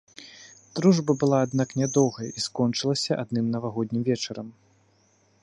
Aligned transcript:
Дружба 0.77 1.11
была, 1.23 1.41
аднак, 1.47 1.75
нядоўгай 1.81 2.27
і 2.37 2.45
скончылася 2.47 3.11
адным 3.25 3.45
навагоднім 3.59 4.01
вечарам. 4.11 4.47